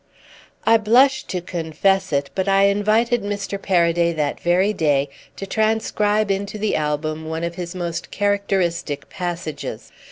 I 0.65 0.77
blush 0.77 1.25
to 1.25 1.41
confess 1.41 2.11
it, 2.11 2.31
but 2.33 2.47
I 2.47 2.63
invited 2.63 3.21
Mr. 3.21 3.61
Paraday 3.61 4.13
that 4.13 4.39
very 4.39 4.73
day 4.73 5.09
to 5.35 5.45
transcribe 5.45 6.31
into 6.31 6.57
the 6.57 6.75
album 6.75 7.25
one 7.25 7.43
of 7.43 7.53
his 7.53 7.75
most 7.75 8.09
characteristic 8.09 9.09
passages. 9.11 9.91